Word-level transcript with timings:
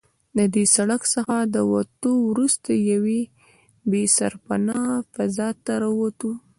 له 0.37 0.45
دې 0.55 0.63
سړک 0.75 1.01
څخه 1.13 1.35
له 1.53 1.61
وتو 1.71 2.11
وروسته 2.29 2.69
یوې 2.91 3.21
بې 3.89 4.03
سرپنا 4.17 4.79
فضا 5.13 5.49
ته 5.65 5.73
راووتو. 5.81 6.31